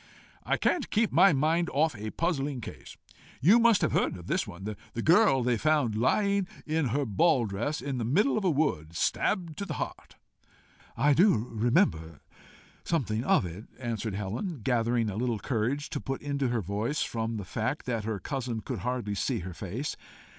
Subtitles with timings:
[0.43, 2.97] I can't keep my mind off a puzzling case.
[3.39, 4.63] You must have heard of this one
[4.95, 8.95] the girl they found lying in her ball dress in the middle of a wood
[8.95, 10.15] stabbed to the heart?"
[10.97, 12.21] "I do remember
[12.83, 17.37] something of it," answered Helen, gathering a little courage to put into her voice from
[17.37, 19.95] the fact that her cousin could hardly see her face.